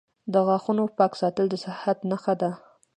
•د 0.33 0.33
غاښونو 0.47 0.83
پاک 0.97 1.11
ساتل 1.21 1.45
د 1.49 1.55
صحت 1.65 1.97
نښه 2.09 2.33
ده. 2.41 2.51